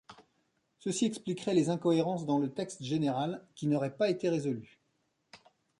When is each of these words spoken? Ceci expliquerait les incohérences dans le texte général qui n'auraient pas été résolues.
Ceci 0.79 1.05
expliquerait 1.05 1.53
les 1.53 1.69
incohérences 1.69 2.25
dans 2.25 2.39
le 2.39 2.51
texte 2.51 2.81
général 2.83 3.45
qui 3.53 3.67
n'auraient 3.67 3.95
pas 3.97 4.09
été 4.09 4.29
résolues. 4.29 4.79